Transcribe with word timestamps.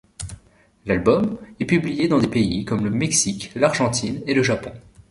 L'album 0.87 1.37
est 1.59 1.65
publié 1.65 2.07
dans 2.07 2.17
des 2.17 2.25
pays 2.27 2.65
comme 2.65 2.83
le 2.83 2.89
Mexique, 2.89 3.51
l'Argentine 3.55 4.23
et 4.25 4.33
le 4.33 4.41
Japon. 4.41 4.71